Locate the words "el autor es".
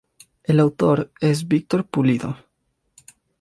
0.41-1.47